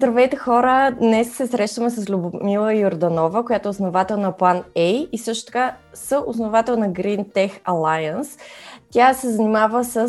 [0.00, 0.96] Здравейте хора!
[1.00, 5.76] Днес се срещаме с Любомила Йорданова, която е основател на План A и също така
[5.94, 8.40] съосновател на Green Tech Alliance.
[8.90, 10.08] Тя се занимава с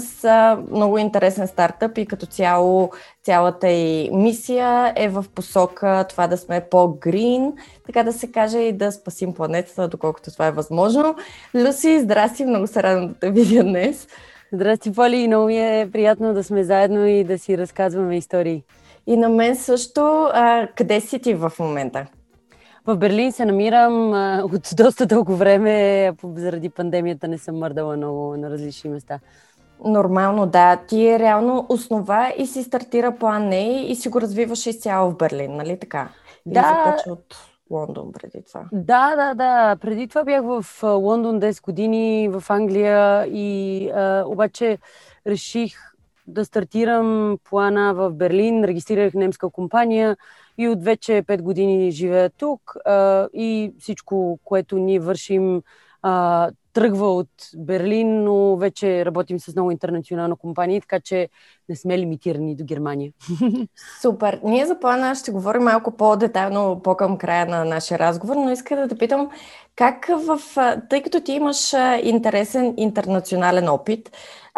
[0.72, 2.92] много интересен стартъп и като цяло
[3.24, 7.54] цялата й мисия е в посока това да сме по-грин,
[7.86, 11.16] така да се каже и да спасим планетата, доколкото това е възможно.
[11.56, 14.08] Люси, здрасти, много се радвам да те видя днес.
[14.54, 18.64] Здрасти, Поли, много ми е приятно да сме заедно и да си разказваме истории.
[19.10, 20.30] И на мен също.
[20.34, 22.06] А, къде си ти в момента?
[22.86, 24.14] В Берлин се намирам
[24.44, 26.12] от доста дълго време.
[26.36, 29.20] Заради пандемията не съм мърдала много на различни места.
[29.86, 30.78] Нормално, да.
[30.88, 35.56] Ти реално основа и си стартира план A и си го развиваш изцяло в Берлин,
[35.56, 36.10] нали така?
[36.46, 36.84] Или да.
[36.86, 37.36] започва от
[37.72, 38.64] Лондон преди това?
[38.72, 39.76] Да, да, да.
[39.76, 44.78] Преди това бях в Лондон 10 години, в Англия и а, обаче
[45.28, 45.89] реших
[46.30, 50.18] да стартирам плана в Берлин, регистрирах немска компания
[50.58, 55.62] и от вече 5 години живея тук а, и всичко, което ние вършим,
[56.02, 61.30] а, тръгва от Берлин, но вече работим с много интернационална компания, така че
[61.70, 63.12] не сме лимитирани до Германия.
[64.02, 64.40] Супер.
[64.44, 68.88] Ние за плана ще говорим малко по-детайлно по-към края на нашия разговор, но иска да
[68.88, 69.30] те питам
[69.76, 70.40] как в...
[70.90, 71.74] Тъй като ти имаш
[72.04, 74.12] интересен интернационален опит,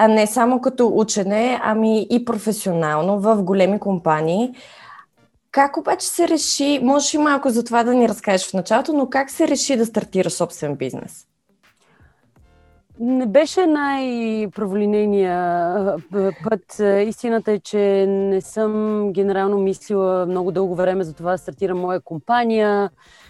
[0.04, 4.54] а не само като учене, ами и професионално в големи компании,
[5.52, 9.10] как обаче се реши, можеш и малко за това да ни разкажеш в началото, но
[9.10, 11.28] как се реши да стартираш собствен бизнес?
[13.00, 15.96] Не беше най-праволинейния
[16.44, 16.80] път.
[17.08, 22.00] Истината е, че не съм генерално мислила много дълго време за това да стартирам моя
[22.00, 22.90] компания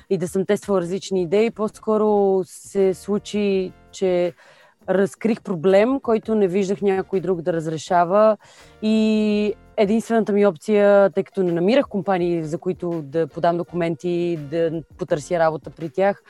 [0.09, 1.51] и да съм тествала различни идеи.
[1.51, 4.33] По-скоро се случи, че
[4.89, 8.37] разкрих проблем, който не виждах някой друг да разрешава
[8.81, 14.81] и единствената ми опция, тъй като не намирах компании, за които да подам документи, да
[14.97, 16.23] потърся работа при тях,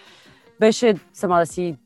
[0.60, 1.78] беше сама да си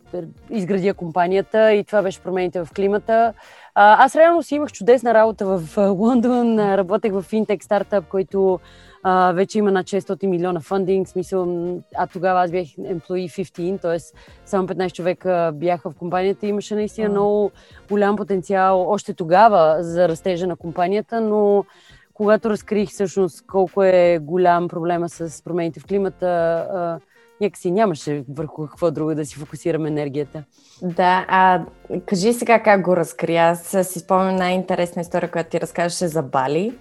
[0.49, 3.33] изградя компанията и това беше промените в климата.
[3.75, 8.59] Аз реално си имах чудесна работа в Лондон, работех в финтек стартъп, който
[9.07, 11.47] а, вече има над 600 милиона фандинг, смисъл,
[11.95, 13.97] а тогава аз бях employee 15, т.е.
[14.45, 16.47] само 15 човека бяха в компанията.
[16.47, 17.51] Имаше наистина много
[17.89, 21.65] голям потенциал още тогава за растежа на компанията, но
[22.13, 26.27] когато разкрих всъщност колко е голям проблема с промените в климата,
[26.73, 26.99] а,
[27.41, 30.43] някакси нямаше върху какво друго да си фокусираме енергията.
[30.81, 31.65] Да, а
[32.05, 33.37] кажи сега как го разкри.
[33.37, 36.77] Аз си спомням най-интересна история, която ти разкажеше за Бали.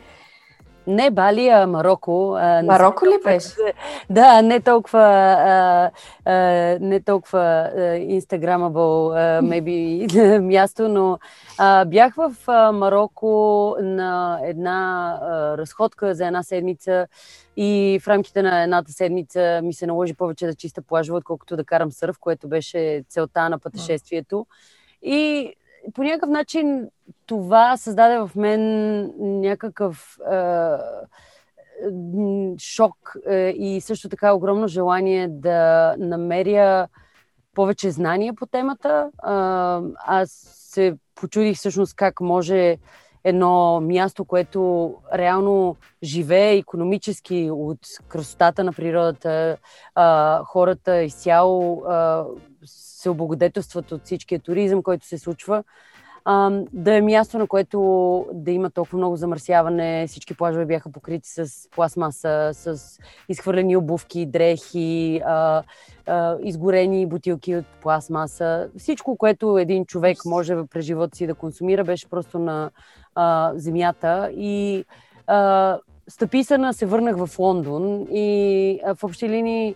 [0.86, 2.38] Не Бали, а Марокко.
[2.64, 3.48] Марокко ли беше?
[4.10, 5.90] Да, не толкова, а,
[6.24, 6.34] а,
[6.80, 9.10] не толкова инстаграмабъл,
[9.42, 11.18] maybe, място, но
[11.58, 17.06] а, бях в а, Марокко на една а, разходка за една седмица
[17.56, 21.64] и в рамките на едната седмица ми се наложи повече да чиста плажа, отколкото да
[21.64, 24.46] карам сърф, което беше целта на пътешествието.
[25.02, 25.52] И
[25.94, 26.88] по някакъв начин
[27.26, 30.38] това създаде в мен някакъв е,
[32.58, 36.88] шок е, и също така огромно желание да намеря
[37.54, 39.10] повече знания по темата.
[39.12, 39.28] Е,
[40.06, 42.78] аз се почудих всъщност как може
[43.24, 47.78] едно място, което реално живее економически от
[48.08, 49.56] красотата на природата,
[49.94, 52.24] а, хората изцяло а,
[53.04, 55.64] се облагодетелстват от всичкия туризъм, който се случва,
[56.24, 57.78] а, да е място, на което
[58.32, 60.06] да има толкова много замърсяване.
[60.08, 62.98] Всички плажове бяха покрити с пластмаса, с
[63.28, 65.62] изхвърлени обувки, дрехи, а,
[66.06, 68.68] а, изгорени бутилки от пластмаса.
[68.78, 72.70] Всичко, което един човек може през живота си да консумира, беше просто на
[73.14, 74.30] а, земята.
[74.36, 74.84] И
[75.26, 75.78] а,
[76.08, 79.74] стъписана се върнах в Лондон и а, в общи линии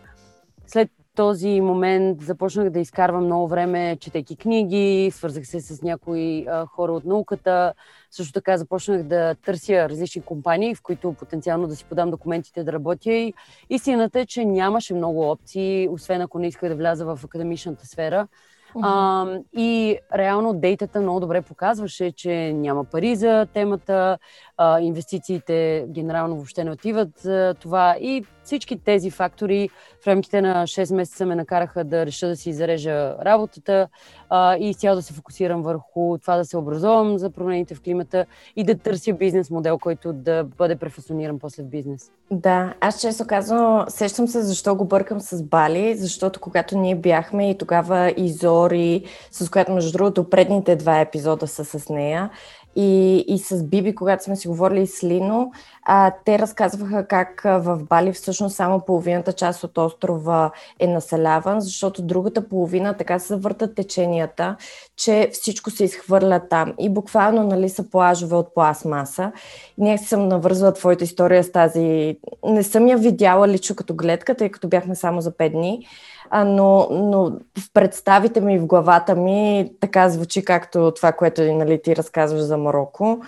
[0.67, 6.67] след този момент започнах да изкарвам много време, четейки книги, свързах се с някои а,
[6.67, 7.73] хора от науката.
[8.11, 12.73] Също така започнах да търся различни компании, в които потенциално да си подам документите да
[12.73, 13.13] работя.
[13.13, 13.35] И
[13.71, 18.29] истината е, че нямаше много опции, освен ако не исках да вляза в академичната сфера.
[18.75, 18.81] Uh-huh.
[18.83, 24.19] А, и реално дейтата много добре показваше, че няма пари за темата,
[24.57, 29.69] а, инвестициите генерално въобще не отиват за това и всички тези фактори
[30.05, 33.89] в рамките на 6 месеца ме накараха да реша да си зарежа работата
[34.31, 38.27] а, и цяло да се фокусирам върху това да се образувам за промените в климата
[38.57, 42.11] и да търся бизнес модел, който да бъде префасониран после бизнес.
[42.31, 47.51] Да, аз често казвам, сещам се защо го бъркам с Бали, защото когато ние бяхме
[47.51, 52.31] и тогава Изори, с която между другото предните два епизода са с нея,
[52.77, 57.79] и, и с Биби, когато сме си говорили с Лино, а, те разказваха как в
[57.91, 63.75] Бали всъщност само половината част от острова е населяван, защото другата половина така се завъртат
[63.75, 64.57] теченията,
[64.97, 66.75] че всичко се изхвърля там.
[66.79, 69.33] И буквално нали, са плажове от пластмаса.
[69.79, 72.17] И някак съм навързала твоята история с тази...
[72.45, 75.87] Не съм я видяла лично като гледка, тъй като бяхме само за 5 дни
[76.31, 77.25] а, но, но
[77.59, 82.57] в представите ми, в главата ми, така звучи както това, което нали, ти разказваш за
[82.57, 83.21] Марокко.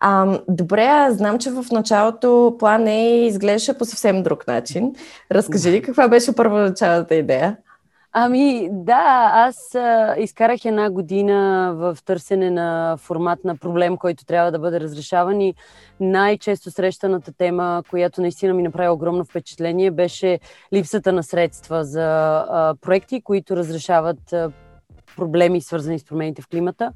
[0.00, 4.92] А, добре, знам, че в началото план е изглеждаше по съвсем друг начин.
[5.32, 7.56] Разкажи ли каква беше първоначалната идея?
[8.12, 14.52] Ами да, аз а, изкарах една година в търсене на формат на проблем, който трябва
[14.52, 15.54] да бъде разрешаван и
[16.00, 20.40] най-често срещаната тема, която наистина ми направи огромно впечатление, беше
[20.72, 24.52] липсата на средства за а, проекти, които разрешават а,
[25.16, 26.92] проблеми, свързани с промените в климата.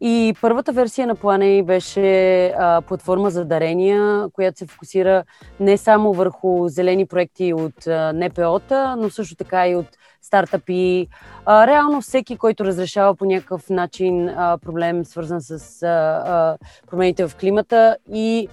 [0.00, 5.24] И първата версия на Planey беше а, платформа за дарения, която се фокусира
[5.60, 9.86] не само върху зелени проекти от а, НПО-та, но също така и от
[10.22, 11.08] стартъпи.
[11.46, 16.56] А, реално всеки, който разрешава по някакъв начин а, проблем, свързан с а, а,
[16.86, 17.96] промените в климата.
[18.12, 18.48] И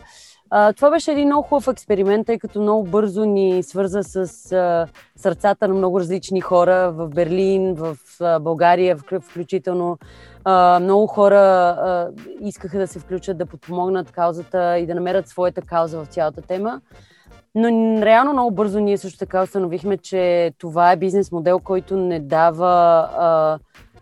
[0.75, 5.67] това беше един много хубав експеримент, тъй като много бързо ни свърза с а, сърцата
[5.67, 9.97] на много различни хора в Берлин, в а, България, включително.
[10.43, 12.09] А, много хора а,
[12.41, 16.81] искаха да се включат, да подпомогнат каузата и да намерят своята кауза в цялата тема.
[17.55, 22.19] Но реално много бързо ние също така установихме, че това е бизнес модел, който не
[22.19, 23.59] дава а,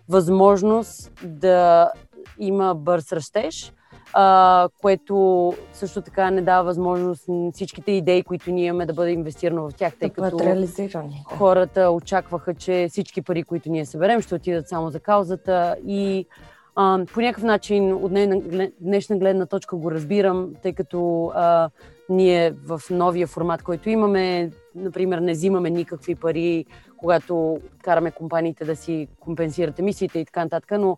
[0.09, 1.92] възможност да
[2.39, 3.74] има бърз растеж,
[4.13, 9.69] а, което също така не дава възможност всичките идеи, които ние имаме да бъде инвестирано
[9.69, 11.24] в тях, тъй да като реализирани.
[11.25, 16.25] хората очакваха, че всички пари, които ние съберем, ще отидат само за каузата и
[16.75, 18.12] а, по някакъв начин от
[18.81, 21.69] днешна гледна точка го разбирам, тъй като а,
[22.10, 26.66] ние в новия формат, който имаме, например, не взимаме никакви пари,
[26.98, 30.98] когато караме компаниите да си компенсират емисиите и така нататък, но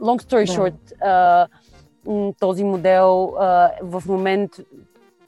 [0.00, 1.06] long story short, да.
[1.06, 1.48] а,
[2.40, 4.50] този модел а, в момент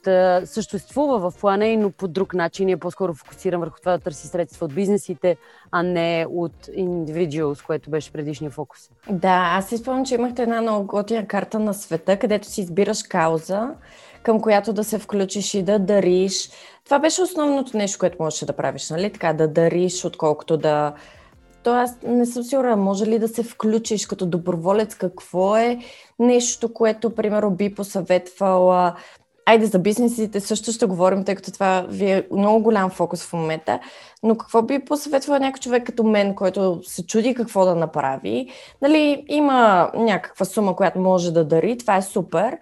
[0.03, 4.27] да съществува в плана, но по друг начин е по-скоро фокусиран върху това да търси
[4.27, 5.37] средства от бизнесите,
[5.71, 8.79] а не от individuals, което беше предишния фокус.
[9.09, 13.03] Да, аз си спомням, че имахте една много готина карта на света, където си избираш
[13.03, 13.69] кауза
[14.25, 16.49] към която да се включиш и да дариш.
[16.85, 19.11] Това беше основното нещо, което можеш да правиш, нали?
[19.11, 20.93] Така, да дариш, отколкото да...
[21.65, 25.79] То аз не съм сигурна, може ли да се включиш като доброволец, какво е
[26.19, 28.95] нещо, което, примерно, би посъветвала
[29.45, 33.33] Айде за бизнесите също ще говорим, тъй като това ви е много голям фокус в
[33.33, 33.79] момента.
[34.23, 38.49] Но какво би посъветвала някой човек като мен, който се чуди какво да направи?
[38.81, 42.57] Нали, има някаква сума, която може да дари, това е супер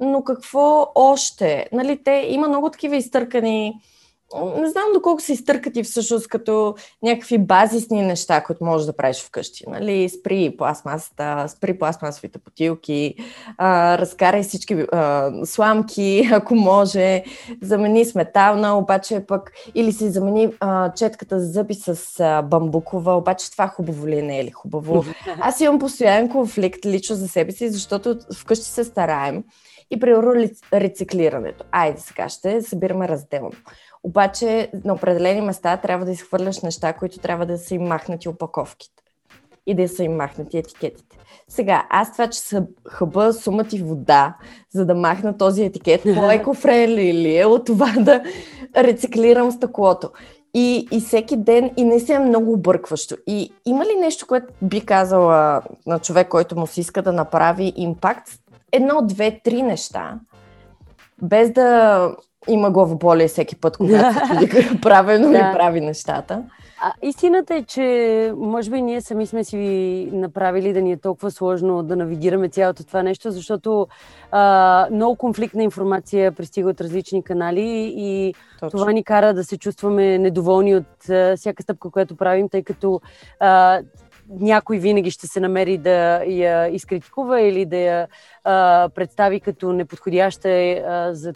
[0.00, 1.66] но какво още?
[1.72, 3.80] Нали, те има много такива изтъркани
[4.38, 9.64] не знам доколко са изтъркати всъщност като някакви базисни неща, които можеш да правиш вкъщи.
[9.68, 10.08] Нали?
[10.08, 13.14] Спри пластмасата, спри пластмасовите потилки,
[13.58, 17.24] а, разкарай всички а, сламки, ако може,
[17.62, 23.16] замени с метална, обаче пък или си замени а, четката за зъби с а, бамбукова,
[23.16, 25.04] обаче това хубаво ли е, не е ли хубаво?
[25.40, 29.44] Аз имам постоянен конфликт лично за себе си, защото вкъщи се стараем
[29.90, 31.64] и примерно рециклирането.
[31.72, 33.50] Айде сега ще събираме разделно.
[34.02, 39.02] Обаче на определени места трябва да изхвърляш неща, които трябва да са им махнати опаковките
[39.66, 41.18] и да са им махнати етикетите.
[41.48, 44.36] Сега, аз това, че са хъба сумати вода,
[44.70, 48.22] за да махна този етикет, по-екофренли ли е от това да
[48.76, 50.10] рециклирам стъклото?
[50.54, 53.16] И, и всеки ден, и не се е много объркващо.
[53.26, 57.72] И има ли нещо, което би казала на човек, който му се иска да направи
[57.76, 58.30] импакт
[58.72, 60.18] едно, две, три неща,
[61.22, 62.10] без да
[62.48, 65.52] има главоболие всеки път, когато се чуди правилно да.
[65.52, 66.42] прави нещата.
[66.82, 71.30] А, истината е, че може би ние сами сме си направили да ни е толкова
[71.30, 73.86] сложно да навигираме цялото това нещо, защото
[74.30, 78.78] а, много конфликтна информация пристига от различни канали и Точно.
[78.78, 83.00] това ни кара да се чувстваме недоволни от а, всяка стъпка, която правим, тъй като
[83.40, 83.80] а,
[84.40, 88.08] някой винаги ще се намери да я изкритикува или да я
[88.44, 91.32] а, представи като неподходяща а, за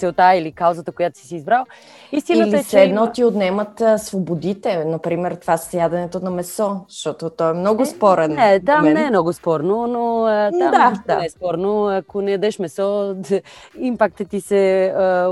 [0.00, 1.64] целта или каузата, която си си избрал.
[2.12, 3.12] Истината или е, че едно има...
[3.12, 8.34] ти отнемат а, свободите, например това с яденето на месо, защото то е много спорен.
[8.34, 11.18] Не, там не е много спорно, но а, там да, да.
[11.18, 11.86] не е спорно.
[11.86, 13.16] Ако не ядеш месо,
[13.78, 15.28] импактът ти се а,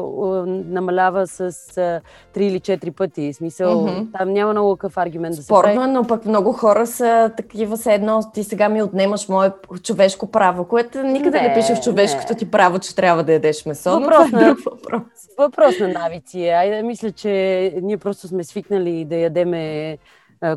[0.47, 2.01] намалява с а,
[2.37, 3.33] 3 или 4 пъти.
[3.33, 4.19] В смисъл, mm-hmm.
[4.19, 7.77] там няма много какъв аргумент да се Спорно, е, но пък много хора са такива
[7.77, 11.81] се едно, ти сега ми отнемаш мое човешко право, което никъде не, не пише в
[11.81, 12.39] човешкото не.
[12.39, 14.01] ти право, че трябва да ядеш месо.
[14.01, 15.03] Въпрос е друг въпрос.
[15.39, 16.49] Въпрос на навици.
[16.49, 19.99] Айде, мисля, че ние просто сме свикнали да ядеме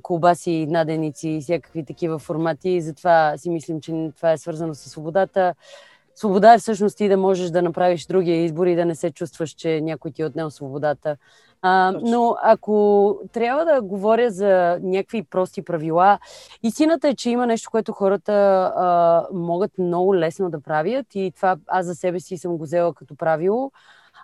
[0.02, 2.82] колбаси, наденици и всякакви такива формати.
[2.82, 5.56] Затова си мислим, че това е свързано с свободата.
[6.16, 9.50] Свобода е всъщност и да можеш да направиш другия избор и да не се чувстваш,
[9.50, 11.18] че някой ти е отнел свободата.
[11.62, 16.20] А, но ако трябва да говоря за някакви прости правила,
[16.64, 18.34] истината е, че има нещо, което хората
[18.76, 22.94] а, могат много лесно да правят и това аз за себе си съм го взела
[22.94, 23.72] като правило.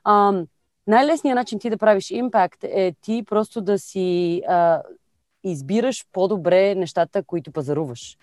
[0.04, 0.44] А,
[0.88, 4.82] най-лесният начин ти да правиш импакт е ти просто да си а,
[5.44, 8.18] избираш по-добре нещата, които пазаруваш.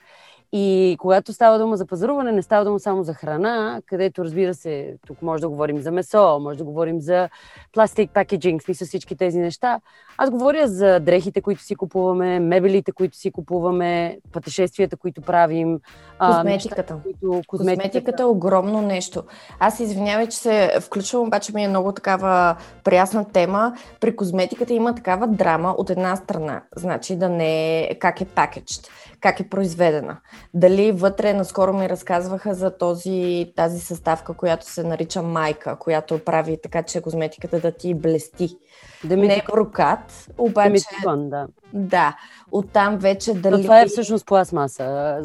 [0.57, 4.97] И когато става дума за пазаруване, не става дума само за храна, където, разбира се,
[5.07, 7.29] тук може да говорим за месо, може да говорим за
[7.73, 9.81] пластик пакетинг, смисъл всички тези неща.
[10.19, 15.81] Аз говоря за дрехите, които си купуваме, мебелите, които си купуваме, пътешествията, които правим.
[16.19, 16.41] Козметиката.
[16.41, 17.89] А, неща, които, козметиката.
[17.89, 19.23] Козметиката е огромно нещо.
[19.59, 23.75] Аз извинявай, че се включвам, обаче ми е много такава прясна тема.
[24.01, 26.63] При козметиката има такава драма от една страна.
[26.77, 28.91] Значи да не е как е пакетчд
[29.25, 30.17] как е произведена.
[30.55, 36.59] Дали вътре, наскоро ми разказваха за този, тази съставка, която се нарича майка, която прави
[36.63, 38.57] така, че козметиката да ти блести.
[39.05, 39.27] Да ми...
[39.27, 40.69] Не е прокат, обаче...
[40.69, 41.47] Демитикон, да.
[41.73, 42.17] Да,
[42.53, 43.57] оттам вече дали...
[43.57, 45.19] Но това е всъщност пластмаса.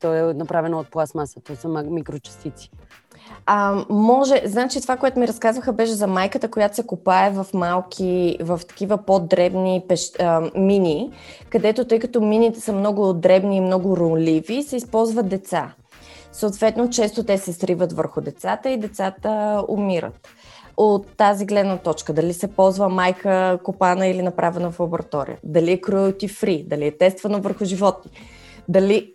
[0.00, 1.40] То е направено от пластмаса.
[1.40, 2.70] То са микрочастици.
[3.46, 8.38] А, може, значи това, което ми разказваха, беше за майката, която се копае в малки,
[8.40, 11.10] в такива по-дребни пеш, а, мини,
[11.50, 15.74] където, тъй като мините са много дребни и много рунливи, се използват деца.
[16.32, 20.28] Съответно, често те се сриват върху децата и децата умират.
[20.76, 25.80] От тази гледна точка, дали се ползва майка копана или направена в лаборатория, дали е
[25.80, 28.10] cruelty free, дали е тествано върху животни,
[28.68, 29.14] дали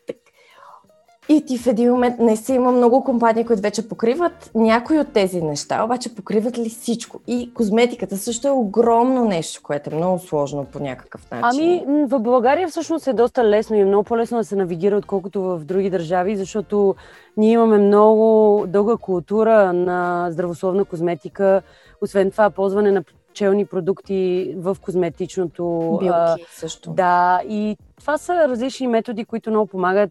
[1.30, 5.14] и ти в един момент не си има много компании, които вече покриват някои от
[5.14, 7.20] тези неща, обаче покриват ли всичко?
[7.28, 11.84] И козметиката също е огромно нещо, което е много сложно по някакъв начин.
[11.88, 15.42] Ами, в България всъщност е доста лесно и е много по-лесно да се навигира, отколкото
[15.42, 16.96] в други държави, защото
[17.38, 21.62] ние имаме много дълга култура на здравословна козметика.
[22.02, 23.04] Освен това, ползване на
[23.38, 25.98] пчелни продукти в козметичното.
[26.02, 26.92] Билки също.
[26.92, 30.10] Да, и това са различни методи, които много помагат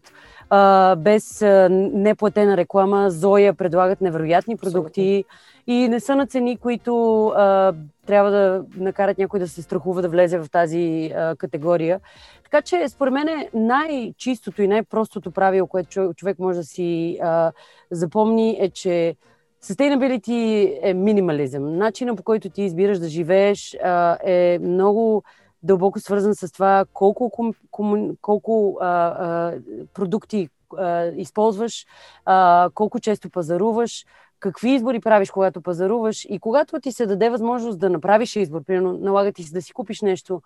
[0.49, 3.09] а, без а, неплатена реклама.
[3.09, 5.73] Зоя предлагат невероятни продукти Абсолютно.
[5.73, 7.73] и не са на цени, които а,
[8.05, 11.99] трябва да накарат някой да се страхува да влезе в тази а, категория.
[12.43, 17.51] Така че, според мен, най-чистото и най-простото правило, което човек може да си а,
[17.91, 19.15] запомни е, че
[19.63, 21.77] Sustainability е минимализъм.
[21.77, 25.23] Начинът по който ти избираш да живееш а, е много
[25.63, 29.53] дълбоко свързан с това колко, ком, ком, колко а, а,
[29.93, 31.85] продукти а, използваш,
[32.25, 34.05] а, колко често пазаруваш,
[34.39, 38.93] какви избори правиш, когато пазаруваш и когато ти се даде възможност да направиш избор, примерно
[38.93, 40.41] налага ти се да си купиш нещо,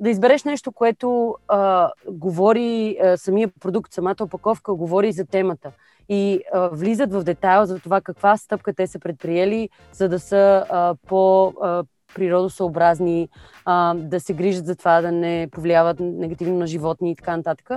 [0.00, 5.70] да избереш нещо, което а, говори а, самия продукт, самата опаковка, говори за темата
[6.08, 10.66] и а, влизат в детайл за това каква стъпка те са предприели, за да са
[10.70, 11.84] а, по а,
[12.14, 13.28] природосъобразни,
[13.64, 17.70] а, да се грижат за това да не повлияват негативно на животни и така нататък.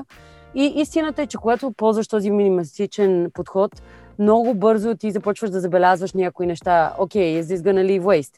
[0.55, 3.81] И истината е, че когато ползваш този минималистичен подход,
[4.19, 6.93] много бързо ти започваш да забелязваш някои неща.
[6.97, 8.37] Окей, okay, is this gonna waste?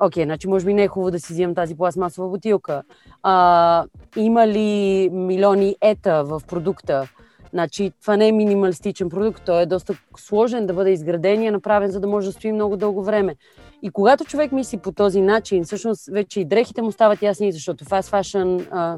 [0.00, 2.82] Окей, okay, значи може би не е хубаво да си взимам тази пластмасова бутилка.
[3.22, 3.84] А,
[4.16, 7.08] има ли милиони ета в продукта?
[7.50, 11.50] Значи, това не е минималистичен продукт, той е доста сложен да бъде изграден и е
[11.50, 13.36] направен, за да може да стои много дълго време.
[13.82, 17.84] И когато човек мисли по този начин, всъщност вече и дрехите му стават ясни, защото
[17.84, 18.96] fast fashion а,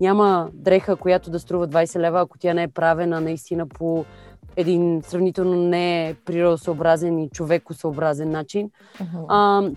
[0.00, 4.04] няма дреха, която да струва 20 лева, ако тя не е правена наистина по
[4.56, 8.70] един сравнително не природосъобразен и човекосъобразен начин.
[9.00, 9.24] Uh-huh.
[9.28, 9.70] А,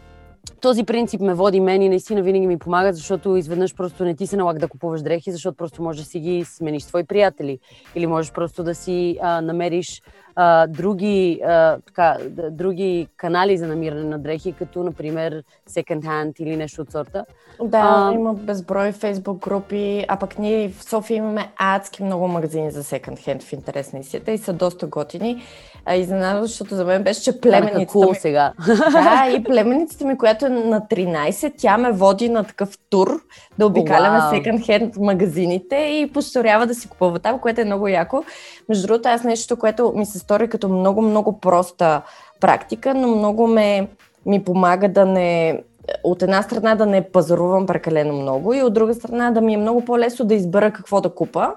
[0.62, 4.28] този принцип ме води мен и наистина винаги ми помага, защото изведнъж просто не ти
[4.28, 7.60] се налага да купуваш дрехи, защото просто можеш да си ги смениш с твои приятели.
[7.96, 10.02] Или можеш просто да си а, намериш
[10.36, 12.18] а, други, а, така,
[12.52, 17.26] други канали за намиране на дрехи, като, например, second hand или нещо от сорта.
[17.64, 22.72] Да, а, има безброй фейсбук групи, а пък ние в София имаме адски много магазини
[22.72, 25.44] за second hand в интерес на истията и са доста готини.
[25.86, 28.16] А изненада, защото за мен беше, че племеницата ми...
[28.16, 28.54] сега.
[28.92, 33.22] Да, и племеницата ми, която е на 13, тя ме води на такъв тур
[33.58, 34.32] да обикаляме wow.
[34.32, 38.24] second hand магазините и посторява да си купува там, което е много яко.
[38.70, 42.02] Между другото, аз нещо, което ми се стори като много-много проста
[42.40, 43.88] практика, но много ме
[44.26, 45.60] ми помага да не
[46.04, 49.58] от една страна да не пазарувам прекалено много и от друга страна да ми е
[49.58, 51.54] много по-лесно да избера какво да купа.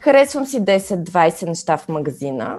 [0.00, 2.58] Харесвам си 10-20 неща в магазина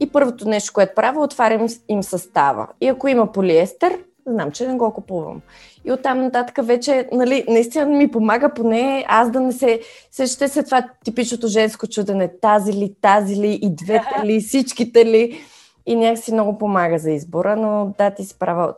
[0.00, 2.68] и първото нещо, което правя, отварям им състава.
[2.80, 5.40] И ако има полиестер, знам, че не го купувам.
[5.84, 10.62] И оттам нататък вече, нали, наистина ми помага поне аз да не се сещате се
[10.62, 15.40] това типичното женско чудене, тази ли, тази ли, и двете ли, всичките ли.
[15.86, 18.74] И някакси много помага за избора, но да, ти си права.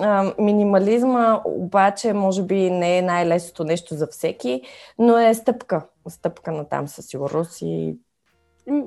[0.00, 4.62] А, минимализма обаче може би не е най-лесното нещо за всеки,
[4.98, 5.86] но е стъпка.
[6.08, 7.96] Стъпка на там със сигурност и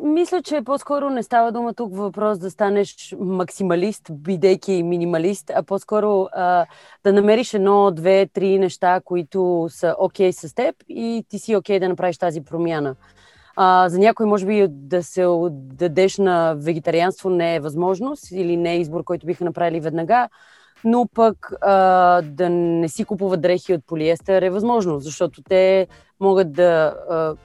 [0.04, 6.28] мисля, че по-скоро не става дума тук въпрос да станеш максималист, бидейки минималист, а по-скоро
[6.32, 6.66] а,
[7.04, 11.56] да намериш едно, две, три неща, които са окей okay с теб и ти си
[11.56, 12.96] окей okay да направиш тази промяна.
[13.56, 18.74] А, за някой, може би, да се отдадеш на вегетарианство не е възможност или не
[18.74, 20.30] е избор, който биха направили веднага,
[20.84, 25.88] но пък а, да не си купуват дрехи от полиестер е възможно, защото те
[26.20, 27.36] могат да а,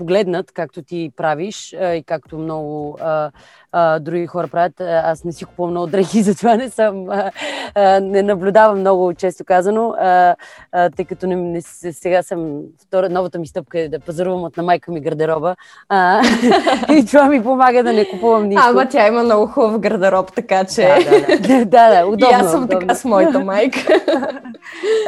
[0.00, 3.30] погледнат, както ти правиш а, и както много а,
[3.72, 4.80] а, други хора правят.
[4.80, 7.30] Аз не си купувам много дрехи, затова не съм, а,
[7.74, 10.34] а, не наблюдавам много, често казано, а,
[10.72, 14.56] а, тъй като не, не, сега съм, втора, новата ми стъпка е да пазарувам от
[14.56, 15.56] на майка ми гардероба
[15.88, 16.22] а,
[16.92, 18.64] и това ми помага да не купувам нищо.
[18.66, 20.82] Ама тя има много хубав гардероб, така че...
[20.82, 22.30] Да, да, да, да, да удобно.
[22.30, 22.80] И аз съм удобно.
[22.80, 23.80] така с моята майка.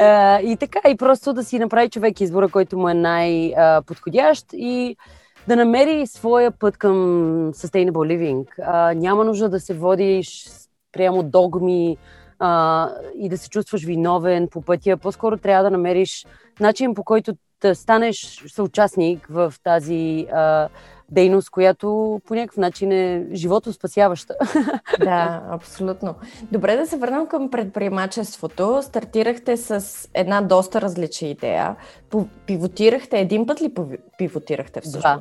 [0.01, 4.47] а, и така, и просто да си направи човек избора, който му е най-подходящ
[5.49, 6.97] да намери своя път към
[7.53, 8.47] sustainable living.
[8.63, 10.47] А, няма нужда да се водиш
[10.93, 11.97] прямо догми
[12.39, 14.97] а, и да се чувстваш виновен по пътя.
[14.97, 16.27] По-скоро трябва да намериш
[16.61, 20.69] начин по който да станеш съучастник в тази а,
[21.13, 24.35] дейност, която по някакъв начин е живото спасяваща.
[25.01, 26.15] Да, абсолютно.
[26.53, 28.81] Добре да се върнем към предприемачеството.
[28.83, 31.77] Стартирахте с една доста различна идея.
[32.47, 33.75] Пивотирахте един път ли
[34.19, 35.03] пивотирахте всъщност?
[35.03, 35.21] Два.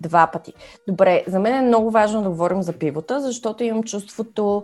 [0.00, 0.52] Два пъти.
[0.88, 4.62] Добре, за мен е много важно да говорим за пивота, защото имам чувството,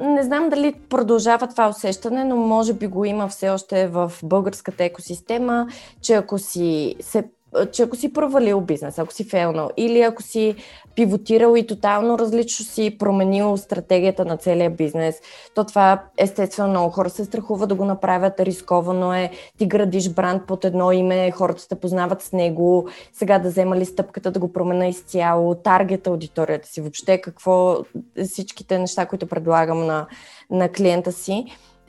[0.00, 4.84] не знам дали продължава това усещане, но може би го има все още в българската
[4.84, 5.66] екосистема,
[6.00, 7.24] че ако си се
[7.72, 10.54] че ако си провалил бизнес, ако си фейлнал или ако си
[10.94, 15.20] пивотирал и тотално различно си променил стратегията на целия бизнес,
[15.54, 20.46] то това естествено много хора се страхуват да го направят, рисковано е, ти градиш бранд
[20.46, 24.52] под едно име, хората те познават с него, сега да взема ли стъпката да го
[24.52, 27.76] промена изцяло, таргет аудиторията си, въобще какво,
[28.24, 30.06] всичките неща, които предлагам на,
[30.50, 31.44] на клиента си.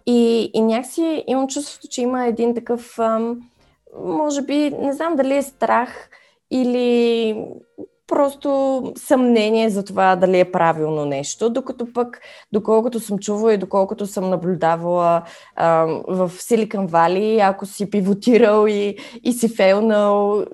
[0.06, 3.40] И, и някакси имам чувството, че има един такъв ам,
[4.06, 6.10] може би, не знам дали е страх
[6.52, 7.36] или
[8.10, 12.22] просто съмнение за това дали е правилно нещо, докато пък,
[12.52, 15.24] доколкото съм чувала и доколкото съм наблюдавала
[15.56, 20.46] а, в Силикан Вали, ако си пивотирал и, и си фейлнал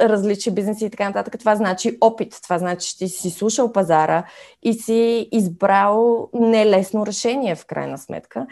[0.00, 4.24] различни бизнеси и така нататък, това значи опит, това значи, че ти си слушал пазара
[4.62, 8.46] и си избрал нелесно решение в крайна сметка.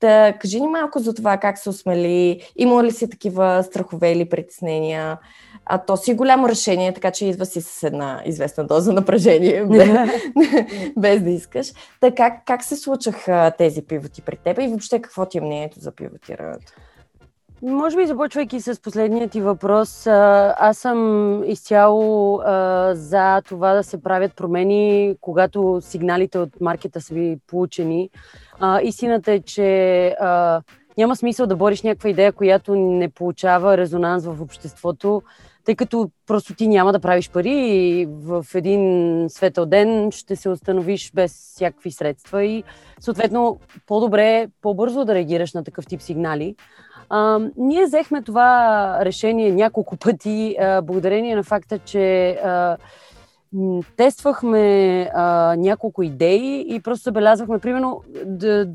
[0.00, 4.28] Та, кажи ни малко за това как се осмели, има ли си такива страхове или
[4.28, 5.18] притеснения?
[5.66, 9.88] А то си голямо решение, така че идва си с една известна доза напрежение, без,
[10.96, 11.72] без да искаш.
[12.00, 15.80] Та как, как се случаха тези пивоти при теб и въобще какво ти е мнението
[15.80, 16.72] за пивотирането?
[17.62, 22.40] Може би, започвайки с последният ти въпрос, аз съм изцяло
[22.92, 28.10] за това да се правят промени, когато сигналите от маркета са ви получени.
[28.82, 30.16] Истината е, че
[30.98, 35.22] няма смисъл да бориш някаква идея, която не получава резонанс в обществото,
[35.64, 40.48] тъй като просто ти няма да правиш пари и в един светъл ден ще се
[40.48, 42.64] установиш без всякакви средства и
[43.00, 46.54] съответно по-добре, по-бързо да реагираш на такъв тип сигнали.
[47.10, 52.76] А, ние взехме това решение няколко пъти, а, благодарение на факта, че а,
[53.96, 58.72] тествахме а, няколко идеи и просто забелязвахме, примерно, д, д,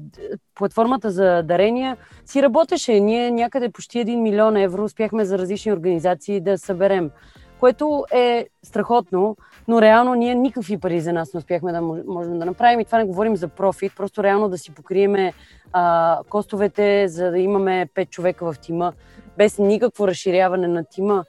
[0.55, 2.99] платформата за дарения си работеше.
[2.99, 7.11] Ние някъде почти 1 милион евро успяхме за различни организации да съберем,
[7.59, 12.45] което е страхотно, но реално ние никакви пари за нас не успяхме да можем да
[12.45, 15.33] направим и това не говорим за профит, просто реално да си покриеме
[15.73, 18.93] а, костовете, за да имаме 5 човека в тима,
[19.37, 21.23] без никакво разширяване на тима.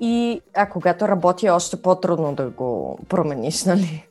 [0.00, 0.40] И...
[0.54, 4.06] А когато работи е още по-трудно да го промениш, нали?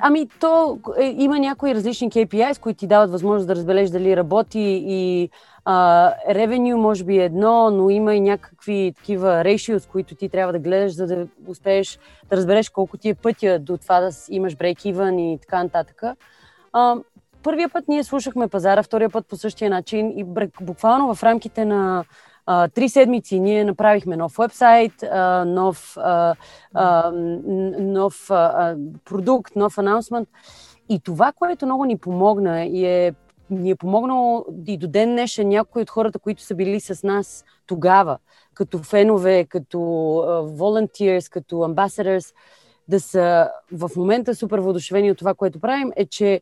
[0.00, 4.84] Ами, то е, има някои различни KPIs, които ти дават възможност да разбереш дали работи
[4.86, 5.30] и
[6.28, 10.52] ревеню uh, може би е едно, но има и някакви такива ratios, които ти трябва
[10.52, 11.98] да гледаш, за да успееш
[12.30, 16.02] да разбереш колко ти е пътя до това да имаш break-even и така нататък.
[16.74, 17.02] Uh,
[17.46, 20.24] първия път ние слушахме пазара, втория път по същия начин и
[20.60, 22.04] буквално в рамките на
[22.46, 26.34] а, три седмици ние направихме нов вебсайт, а, нов, а,
[26.74, 27.10] а,
[27.80, 30.28] нов а, продукт, нов анонсмент.
[30.88, 33.14] И това, което много ни помогна и е
[33.50, 37.44] ни е помогнало и до ден днешен някои от хората, които са били с нас
[37.66, 38.18] тогава,
[38.54, 42.34] като фенове, като uh, volunteers, като ambassadors,
[42.88, 46.40] да са в момента супер въодушевени от това, което правим, е, че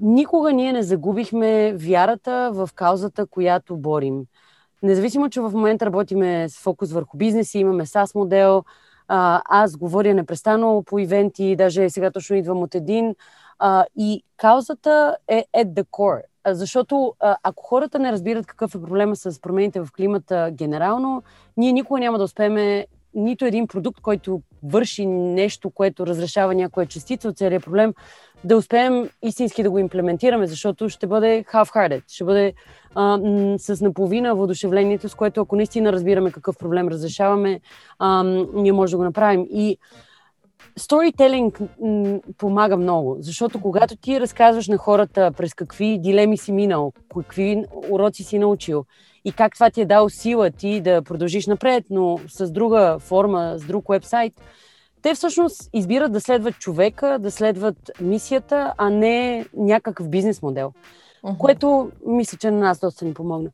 [0.00, 4.22] никога ние не загубихме вярата в каузата, която борим.
[4.82, 8.64] Независимо, че в момента работиме с фокус върху бизнеси, имаме SaaS модел,
[9.08, 13.14] аз говоря непрестанно по ивенти, даже сега точно идвам от един.
[13.96, 16.22] И каузата е at the core.
[16.46, 21.22] Защото ако хората не разбират какъв е проблема с промените в климата генерално,
[21.56, 22.84] ние никога няма да успеем
[23.14, 27.94] нито един продукт, който върши нещо, което разрешава някоя частица от целият проблем,
[28.44, 32.52] да успеем истински да го имплементираме, защото ще бъде half-hearted, ще бъде
[32.94, 33.18] а,
[33.58, 37.60] с наполовина въодушевлението, с което ако наистина разбираме какъв проблем разрешаваме,
[37.98, 38.22] а,
[38.54, 39.46] ние може да го направим.
[39.50, 39.78] И
[40.76, 41.58] сторителинг
[42.38, 48.24] помага много, защото когато ти разказваш на хората през какви дилеми си минал, какви уроци
[48.24, 48.84] си научил
[49.24, 53.54] и как това ти е дал сила ти да продължиш напред, но с друга форма,
[53.58, 54.32] с друг вебсайт,
[55.02, 60.72] те всъщност избират да следват човека, да следват мисията, а не някакъв бизнес модел,
[61.24, 61.38] uh-huh.
[61.38, 63.50] което мисля, че на нас доста ни помогна.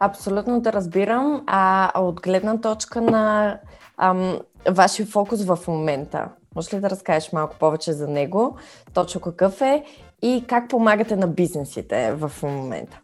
[0.00, 1.42] Абсолютно да разбирам.
[1.46, 3.58] А от гледна точка на
[3.96, 4.38] ам,
[4.70, 8.56] вашия фокус в момента, може ли да разкажеш малко повече за него?
[8.94, 9.84] Точно какъв е
[10.22, 13.00] и как помагате на бизнесите в момента?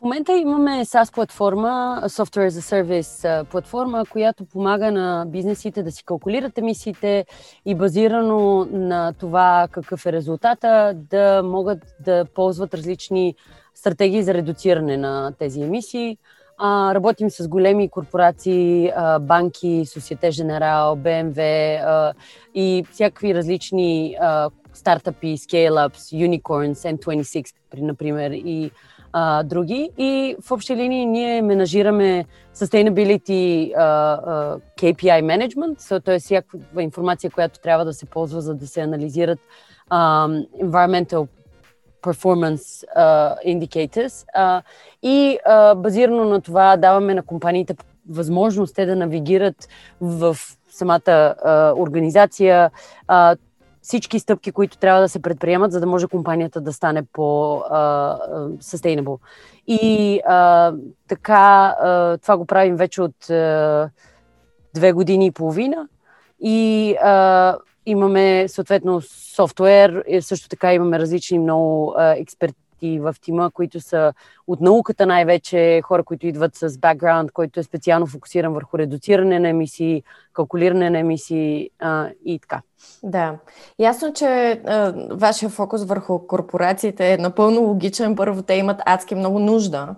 [0.00, 5.92] В момента имаме SaaS платформа, Software as a Service платформа, която помага на бизнесите да
[5.92, 7.26] си калкулират емисиите
[7.66, 13.34] и базирано на това какъв е резултата, да могат да ползват различни
[13.74, 16.18] стратегии за редуциране на тези емисии.
[16.94, 22.12] Работим с големи корпорации, банки, Societe General, BMW
[22.54, 28.70] и всякакви различни а, стартъпи, scale-ups, unicorns, N26, например, и
[29.12, 29.90] а, други.
[29.98, 36.18] И в общи линии ние менажираме sustainability а, а, KPI management, т.е.
[36.18, 39.38] всякаква информация, която трябва да се ползва, за да се анализират
[39.90, 40.28] а,
[40.62, 41.28] environmental
[42.02, 44.62] performance uh, indicators uh,
[45.02, 47.76] и uh, базирано на това даваме на компаниите
[48.08, 49.68] възможност те да навигират
[50.00, 50.36] в
[50.70, 52.70] самата uh, организация
[53.08, 53.38] uh,
[53.82, 59.18] всички стъпки, които трябва да се предприемат, за да може компанията да стане по-sustainable.
[59.66, 60.72] И а,
[61.08, 63.90] така, а, това го правим вече от а,
[64.74, 65.88] две години и половина.
[66.40, 69.00] И а, имаме съответно
[69.34, 74.12] софтуер, също така имаме различни много а, експерти в тима, които са
[74.46, 79.48] от науката най-вече, хора, които идват с бекграунд, който е специално фокусиран върху редуциране на
[79.48, 82.62] емисии, калкулиране на емисии а, и така.
[83.02, 83.38] Да.
[83.78, 84.26] Ясно, че
[84.66, 88.16] а, вашия фокус върху корпорациите е напълно логичен.
[88.16, 89.94] Първо, те имат адски много нужда.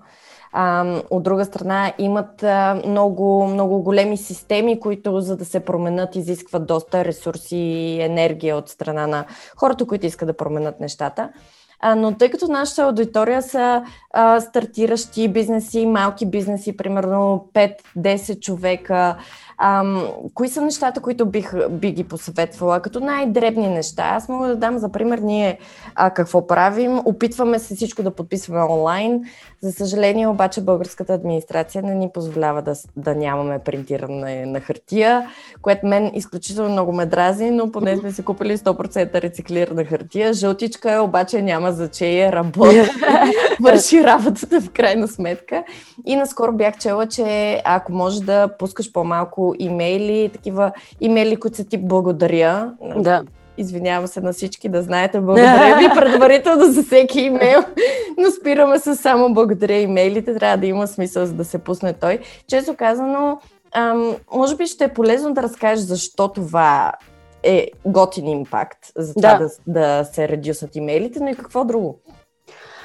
[0.53, 6.16] А, от друга страна, имат а, много, много големи системи, които, за да се променят,
[6.16, 9.25] изискват доста ресурси и енергия от страна на
[9.57, 11.31] хората, които искат да променят нещата.
[11.97, 17.48] Но тъй като нашата аудитория са а, стартиращи бизнеси, малки бизнеси, примерно
[17.96, 19.16] 5-10 човека,
[19.64, 24.03] Ам, кои са нещата, които бих, би ги посъветвала като най-дребни неща?
[24.03, 25.59] Аз мога да дам за пример ние
[25.94, 26.98] а, какво правим.
[27.05, 29.25] Опитваме се всичко да подписваме онлайн.
[29.61, 35.29] За съжаление обаче българската администрация не ни позволява да, да нямаме принтиране на хартия,
[35.62, 40.33] което мен изключително много ме дрази, но поне сме си купили 100% рециклирана хартия.
[40.33, 42.83] Жълтичка е, обаче няма значение, работи,
[43.61, 45.65] върши работата в крайна сметка.
[46.07, 51.65] И наскоро бях чела, че ако можеш да пускаш по-малко имейли, такива имейли, които са
[51.65, 52.73] тип благодаря.
[52.97, 53.23] Да.
[53.59, 55.21] Извинявам се на всички да знаете.
[55.21, 57.61] Благодаря ви предварително за всеки имейл,
[58.19, 60.35] но спираме с само благодаря имейлите.
[60.35, 62.19] Трябва да има смисъл за да се пусне той.
[62.49, 63.38] Често казано,
[63.73, 66.93] ам, може би ще е полезно да разкажеш защо това
[67.43, 71.99] е готин импакт за това да, да, да се редюсат имейлите, но и какво друго?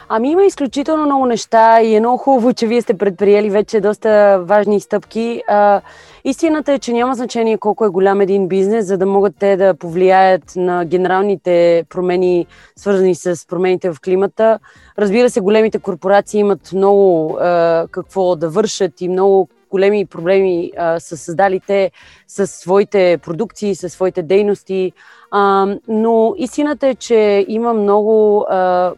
[0.09, 4.39] Ами има изключително много неща и е много хубаво, че вие сте предприели вече доста
[4.43, 5.43] важни стъпки.
[5.47, 5.81] А,
[6.23, 9.73] истината е, че няма значение колко е голям един бизнес, за да могат те да
[9.73, 14.59] повлияят на генералните промени, свързани с промените в климата.
[14.99, 20.99] Разбира се, големите корпорации имат много а, какво да вършат и много големи проблеми а,
[20.99, 21.91] са създали те
[22.27, 24.91] със своите продукции, със своите дейности.
[25.31, 28.93] А, но истината е, че има много а,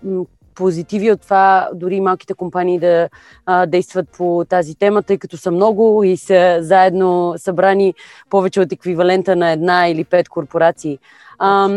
[0.59, 3.09] позитиви от това дори малките компании да
[3.45, 7.93] а, действат по тази тема, тъй като са много и са заедно събрани
[8.29, 10.99] повече от еквивалента на една или пет корпорации.
[11.39, 11.69] А,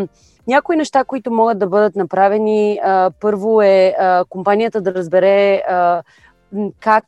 [0.47, 6.03] някои неща, които могат да бъдат направени, а, първо е а, компанията да разбере а,
[6.81, 7.05] как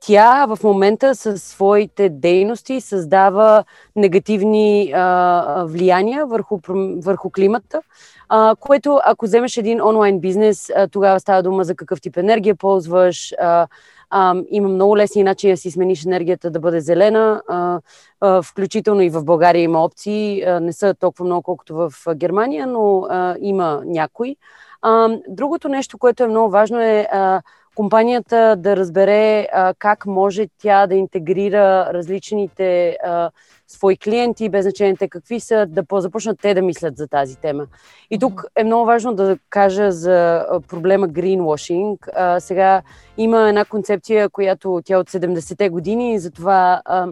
[0.00, 3.64] тя в момента със своите дейности създава
[3.96, 6.58] негативни а, влияния върху,
[6.96, 7.80] върху климата,
[8.28, 12.54] а, което ако вземеш един онлайн бизнес, а, тогава става дума за какъв тип енергия
[12.54, 13.34] ползваш.
[13.40, 13.66] А,
[14.10, 17.80] а, има много лесни начини да си смениш енергията да бъде зелена, а,
[18.20, 20.42] а, включително и в България има опции.
[20.42, 24.36] А, не са толкова много, колкото в Германия, но а, има някои.
[24.82, 27.42] А, другото нещо, което е много важно е а,
[27.74, 33.30] компанията да разбере а, как може тя да интегрира различните а,
[33.68, 37.66] свои клиенти, без значение те какви са, да започнат те да мислят за тази тема.
[38.10, 41.98] И тук е много важно да кажа за проблема greenwashing.
[42.14, 42.82] А, сега
[43.16, 47.08] има една концепция, която тя е от 70-те години, за това а,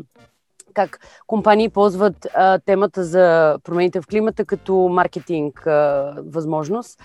[0.74, 7.00] как компании ползват а, темата за промените в климата като маркетинг а, възможност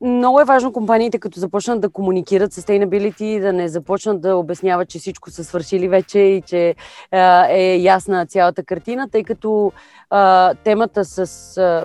[0.00, 4.98] много е важно компаниите, като започнат да комуникират sustainability, да не започнат да обясняват, че
[4.98, 6.74] всичко са свършили вече и че
[7.10, 9.72] а, е ясна цялата картина, тъй като
[10.10, 11.84] а, темата с а,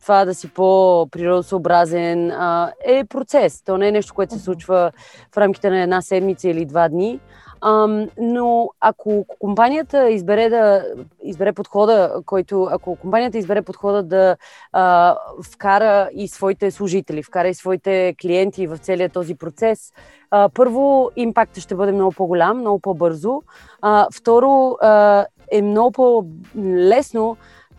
[0.00, 3.62] това да си по-природосъобразен а, е процес.
[3.64, 4.92] То не е нещо, което се случва
[5.34, 7.20] в рамките на една седмица или два дни.
[7.60, 10.84] Ам, но ако компанията избере да
[11.22, 14.36] избере подхода, който, ако компанията избере подхода да
[14.72, 15.16] а,
[15.52, 19.92] вкара и своите служители, вкара и своите клиенти в целият този процес,
[20.30, 23.42] а, първо, импактът ще бъде много по-голям, много по-бързо.
[23.82, 27.36] А, второ, а, е много по-лесно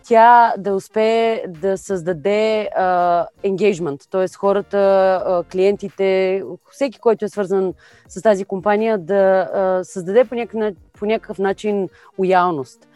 [0.07, 2.69] тя да успее да създаде
[3.43, 4.27] енгейджмент, т.е.
[4.37, 7.73] хората, клиентите, всеки, който е свързан
[8.07, 10.25] с тази компания, да създаде
[10.99, 11.89] по някакъв, начин
[12.19, 12.87] лоялност.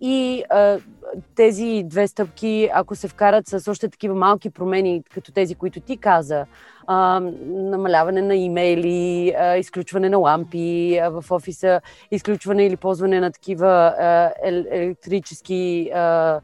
[0.00, 0.80] И uh,
[1.36, 5.96] тези две стъпки, ако се вкарат с още такива малки промени, като тези, които ти
[5.96, 6.46] каза,
[6.90, 13.32] а, намаляване на имейли, а, изключване на лампи а, в офиса, изключване или ползване на
[13.32, 16.40] такива а, електрически а,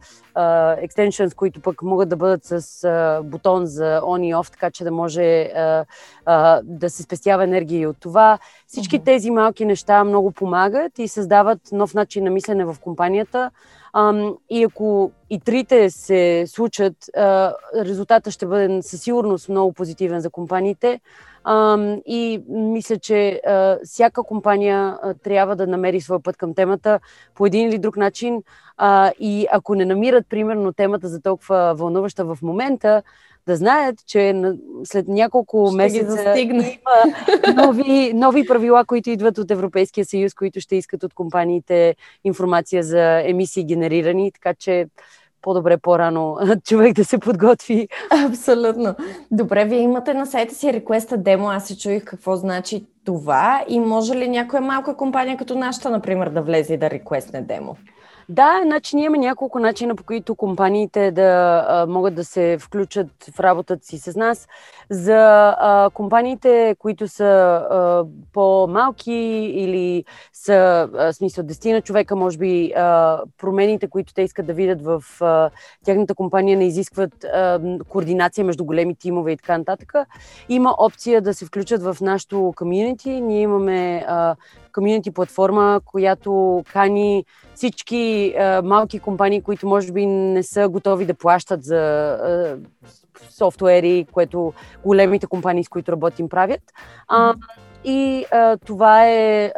[0.80, 4.84] екстеншънс, които пък могат да бъдат с а, бутон за on и off, така че
[4.84, 5.84] да може а,
[6.26, 8.38] а, да се спестява енергия от това.
[8.66, 13.50] Всички тези малки неща много помагат и създават нов начин на мислене в компанията.
[14.50, 20.30] И ако и трите се случат, а, резултата ще бъде със сигурност много позитивен за
[20.30, 21.00] компаниите.
[22.06, 23.40] И мисля, че
[23.84, 27.00] всяка компания трябва да намери своя път към темата
[27.34, 28.42] по един или друг начин.
[29.18, 33.02] И ако не намират, примерно, темата за толкова вълнуваща в момента,
[33.46, 34.34] да знаят, че
[34.84, 36.62] след няколко ще месеца има
[37.56, 43.20] нови, нови правила, които идват от Европейския съюз, които ще искат от компаниите информация за
[43.20, 44.86] емисии генерирани, така че
[45.42, 47.88] по-добре по-рано човек да се подготви.
[48.28, 48.94] Абсолютно.
[49.30, 53.80] Добре, вие имате на сайта си реквеста демо, аз се чуих какво значи това и
[53.80, 57.76] може ли някоя малка компания като нашата, например, да влезе и да реквестне демо?
[58.28, 63.08] Да, значи ние имаме няколко начина, по които компаниите да а, могат да се включат
[63.34, 64.48] в работата си с нас.
[64.90, 69.12] За а, компаниите, които са а, по-малки
[69.54, 74.82] или са, а, смисъл, дестина човека, може би а, промените, които те искат да видят
[74.82, 75.50] в а,
[75.84, 79.92] тяхната компания, не изискват а, координация между големи тимове и така нататък.
[80.48, 83.20] Има опция да се включат в нашото комьюнити.
[83.20, 84.36] Ние имаме а,
[84.74, 91.14] комьюнити платформа, която кани всички а, малки компании, които може би не са готови да
[91.14, 92.56] плащат за а,
[93.30, 94.52] софтуери, което
[94.84, 96.62] големите компании, с които работим, правят.
[97.08, 97.34] А,
[97.84, 99.52] и а, това е,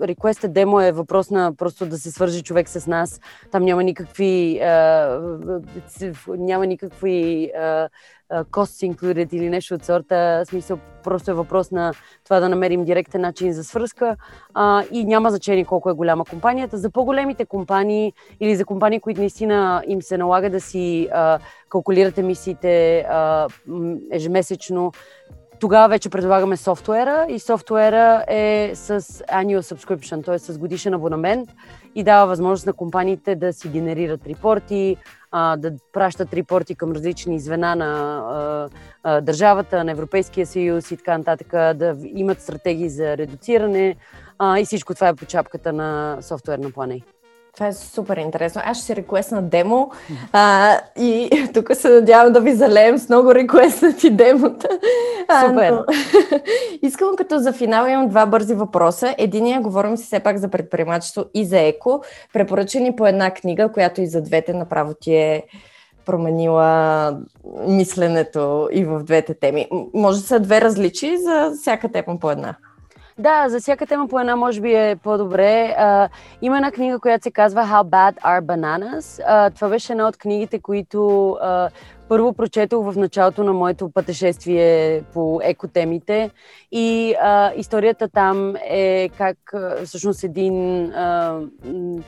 [0.00, 3.20] request демо е въпрос на просто да се свържи човек с нас.
[3.52, 5.20] Там няма никакви, а,
[6.28, 7.88] няма никакви а,
[8.30, 10.44] costs included или нещо от сорта.
[10.46, 11.92] Смисъл, просто е въпрос на
[12.24, 14.16] това да намерим директен начин за свръзка
[14.54, 16.78] а, и няма значение колко е голяма компанията.
[16.78, 22.18] За по-големите компании или за компании, които наистина им се налага да си а, калкулират
[22.18, 23.48] емисиите а,
[24.10, 24.92] ежемесечно,
[25.60, 30.38] тогава вече предлагаме софтуера и софтуера е с annual subscription, т.е.
[30.38, 31.48] с годишен абонамент
[31.94, 34.96] и дава възможност на компаниите да си генерират репорти,
[35.32, 38.68] да пращат репорти към различни звена на
[39.22, 43.96] държавата, на Европейския съюз и така нататък, да имат стратегии за редуциране
[44.58, 47.00] и всичко това е по чапката на софтуерна плане.
[47.58, 48.62] Това е супер интересно.
[48.64, 49.90] Аз ще си реквестна демо
[50.32, 54.68] а, и тук се надявам да ви залеем с много реквестнати демота.
[55.46, 55.70] Супер!
[55.72, 55.84] но...
[56.82, 59.14] Искам като за финал имам два бързи въпроса.
[59.18, 62.02] Единия, говорим си все пак за предприемачество и за еко.
[62.32, 65.42] Препоръчани по една книга, която и за двете направо ти е
[66.06, 67.18] променила
[67.66, 69.68] мисленето и в двете теми.
[69.94, 72.54] Може да са две различи за всяка тема по една.
[73.18, 75.74] Да, за всяка тема по една може би е по-добре.
[75.78, 76.08] А,
[76.42, 79.22] има една книга, която се казва How Bad Are Bananas.
[79.26, 81.70] А, това беше една от книгите, които а,
[82.08, 86.30] първо прочетох в началото на моето пътешествие по екотемите
[86.72, 91.38] и а, историята там е как а, всъщност един а,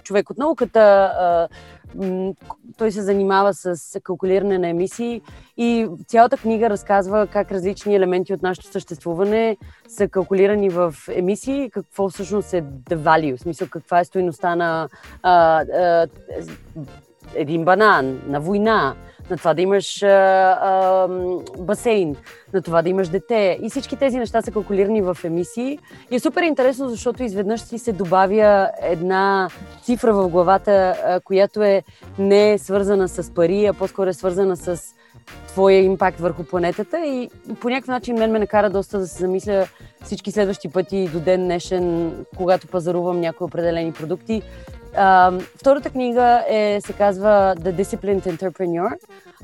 [0.03, 1.49] човек от науката а,
[2.79, 5.23] той се занимава с калкулиране на емисии
[5.57, 9.57] и цялата книга разказва как различни елементи от нашето съществуване
[9.89, 14.89] са калкулирани в емисии, какво всъщност е the value, в смисъл каква е стоеността на
[15.23, 16.07] а, а,
[17.35, 18.95] един банан, на война,
[19.31, 21.09] на това да имаш а, а,
[21.59, 22.17] басейн,
[22.53, 23.59] на това да имаш дете.
[23.63, 25.79] И всички тези неща са калкулирани в емисии.
[26.11, 29.49] И е супер интересно, защото изведнъж си се добавя една
[29.83, 31.83] цифра в главата, а, която е
[32.19, 34.81] не свързана с пари, а по-скоро е свързана с
[35.47, 39.67] твоя импакт върху планетата и по някакъв начин мен ме накара доста да се замисля
[40.05, 44.43] всички следващи пъти до ден днешен, когато пазарувам някои определени продукти,
[44.97, 48.91] Uh, втората книга е, се казва The Disciplined Entrepreneur.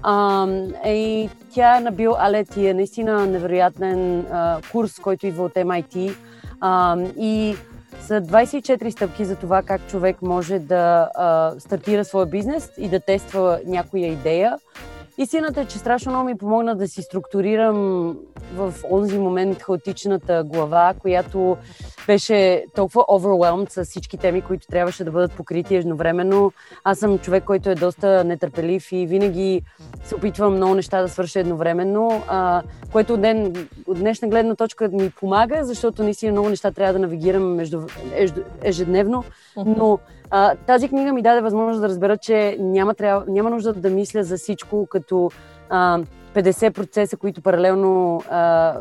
[0.03, 5.45] Uh, и тя е на Бил Алет и е наистина невероятен uh, курс, който идва
[5.45, 6.15] от MIT.
[6.63, 7.57] Uh, и
[8.01, 13.01] са 24 стъпки за това как човек може да uh, стартира своя бизнес и да
[13.01, 14.59] тества някоя идея.
[15.19, 18.17] Истината е, че страшно много ми помогна да си структурирам
[18.55, 21.57] в онзи момент хаотичната глава, която
[22.07, 26.53] беше толкова overwhelmed с всички теми, които трябваше да бъдат покрити едновременно.
[26.85, 29.63] Аз съм човек, който е доста нетърпелив и винаги
[30.05, 34.89] се опитвам много неща да свърша едновременно, а, което от, ден, от днешна гледна точка
[34.89, 37.83] ми помага, защото наистина много неща трябва да навигирам между,
[38.63, 39.25] ежедневно,
[39.57, 39.99] но
[40.31, 44.25] а, тази книга ми даде възможност да разбера, че няма, трябва, няма нужда да мисля
[44.25, 45.31] за всичко като
[45.69, 46.01] а,
[46.35, 48.75] 50 процеса, които паралелно а,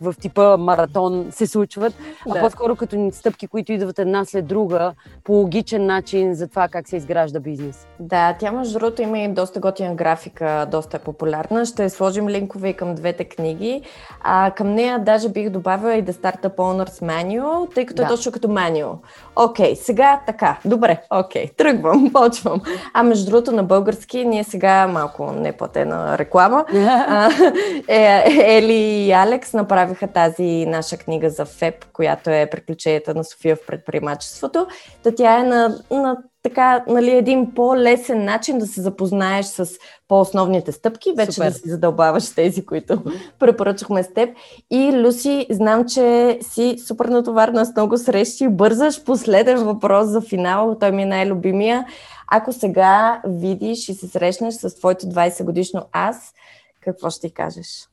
[0.00, 1.94] в типа маратон се случват,
[2.26, 2.38] да.
[2.38, 4.92] а по-скоро като стъпки, които идват една след друга
[5.24, 7.86] по логичен начин за това как се изгражда бизнес.
[8.00, 11.66] Да, тя между другото има и доста готина графика, доста е популярна.
[11.66, 13.82] Ще сложим линкове и към двете книги.
[14.20, 18.12] А към нея даже бих добавила и The Startup Owners Manual, тъй като е да.
[18.12, 18.92] е точно като manual.
[19.36, 20.58] Окей, сега така.
[20.64, 22.60] Добре, окей, тръгвам, почвам.
[22.94, 26.64] А между другото на български, ние сега малко неплатена реклама.
[27.88, 28.24] е,
[28.56, 29.52] Ели и Алекс
[29.88, 34.66] направиха тази наша книга за ФЕП, която е Приключенията на София в предприемачеството.
[35.02, 39.68] Та тя е на, на така, нали, един по-лесен начин да се запознаеш с
[40.08, 41.50] по-основните стъпки, вече Супер.
[41.50, 43.02] да си задълбаваш тези, които
[43.38, 44.30] препоръчахме с теб.
[44.70, 49.04] И, Люси, знам, че си супер натоварна с много срещи, бързаш.
[49.04, 51.86] Последен въпрос за финал, той ми е най-любимия.
[52.30, 56.32] Ако сега видиш и се срещнеш с твоето 20 годишно аз,
[56.80, 57.88] какво ще ти кажеш?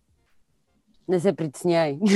[1.08, 2.00] Не се притесняй.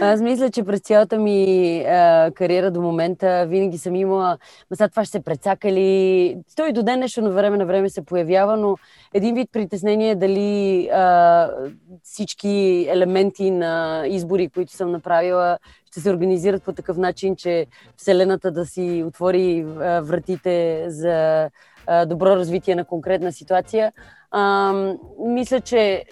[0.00, 4.38] Аз мисля, че през цялата ми а, кариера до момента винаги съм имала,
[4.70, 6.38] ма сега това ще се прецакали.
[6.56, 8.76] Той до ден нещо на време на време се появява, но
[9.14, 11.50] един вид притеснение е дали а,
[12.02, 18.50] всички елементи на избори, които съм направила, ще се организират по такъв начин, че Вселената
[18.50, 21.48] да си отвори а, вратите за
[21.86, 23.92] а, добро развитие на конкретна ситуация.
[24.38, 24.72] А,
[25.18, 26.04] мисля, че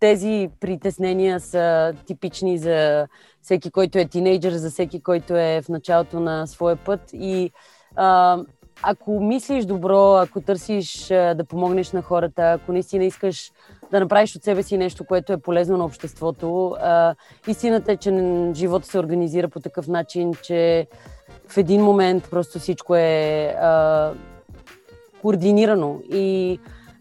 [0.00, 3.06] тези притеснения са типични за
[3.42, 7.00] всеки, който е тинейджър, за всеки, който е в началото на своя път.
[7.12, 7.50] И
[7.96, 8.38] а,
[8.82, 13.52] ако мислиш добро, ако търсиш да помогнеш на хората, ако наистина искаш
[13.90, 17.14] да направиш от себе си нещо, което е полезно на обществото, а,
[17.46, 18.10] истината е, че
[18.54, 20.86] живота се организира по такъв начин, че
[21.48, 24.12] в един момент просто всичко е а,
[25.20, 26.00] координирано.
[26.12, 26.58] И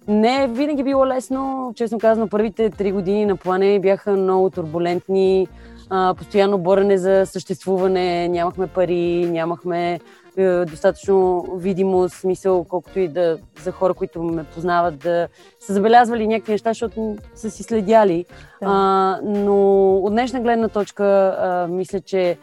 [0.09, 1.73] не винаги било лесно.
[1.75, 5.47] Честно казано, първите три години на плане бяха много турбулентни.
[5.89, 9.99] А, постоянно борене за съществуване, нямахме пари, нямахме
[10.37, 15.27] е, достатъчно видимост, смисъл, колкото и да за хора, които ме познават, да
[15.59, 18.25] са забелязвали някакви неща, защото са си следяли.
[18.61, 18.67] Да.
[18.69, 21.03] А, но от днешна гледна точка,
[21.39, 22.37] а, мисля, че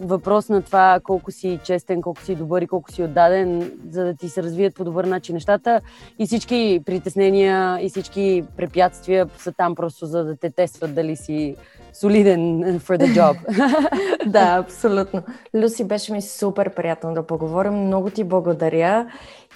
[0.00, 4.14] въпрос на това колко си честен, колко си добър и колко си отдаден, за да
[4.14, 5.80] ти се развият по добър начин нещата.
[6.18, 11.56] И всички притеснения и всички препятствия са там просто за да те тестват дали си
[11.92, 13.36] солиден for the job.
[14.26, 15.22] да, абсолютно.
[15.54, 17.74] Люси, беше ми супер приятно да поговорим.
[17.74, 19.06] Много ти благодаря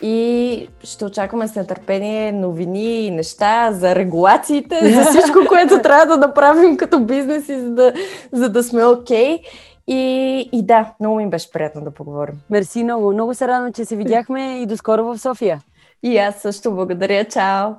[0.02, 6.26] и ще очакваме с нетърпение новини и неща за регулациите, за всичко, което трябва да
[6.26, 7.92] направим като бизнес и за да,
[8.32, 9.36] за да сме окей.
[9.36, 9.40] Okay.
[9.88, 12.40] И, и да, много ми беше приятно да поговорим.
[12.50, 13.12] Мерси много.
[13.12, 15.60] Много се радвам, че се видяхме и до скоро в София.
[16.02, 17.24] И аз също благодаря.
[17.24, 17.72] Чао!